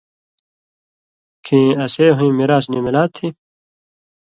کھیں 1.45 1.67
اسے 1.83 2.07
ہُویں 2.17 2.35
میراث 2.37 2.65
نی 2.71 2.79
مِلا 2.85 3.03
تھی؛ 3.15 3.27